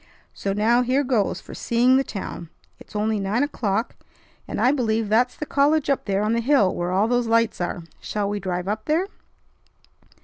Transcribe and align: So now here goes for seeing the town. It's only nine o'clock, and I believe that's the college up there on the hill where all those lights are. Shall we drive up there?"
So 0.33 0.51
now 0.51 0.81
here 0.81 1.03
goes 1.03 1.41
for 1.41 1.53
seeing 1.53 1.95
the 1.95 2.03
town. 2.03 2.49
It's 2.79 2.95
only 2.95 3.19
nine 3.19 3.43
o'clock, 3.43 3.97
and 4.47 4.59
I 4.59 4.71
believe 4.71 5.09
that's 5.09 5.35
the 5.35 5.45
college 5.45 5.91
up 5.91 6.05
there 6.05 6.23
on 6.23 6.33
the 6.33 6.39
hill 6.41 6.73
where 6.73 6.89
all 6.91 7.07
those 7.07 7.27
lights 7.27 7.61
are. 7.61 7.83
Shall 7.99 8.27
we 8.27 8.39
drive 8.39 8.67
up 8.67 8.85
there?" 8.85 9.05